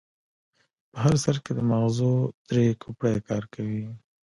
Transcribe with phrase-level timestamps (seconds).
[0.91, 2.13] په هر سر کې د ماغزو
[2.49, 3.83] درې کوپړۍ کار کوي.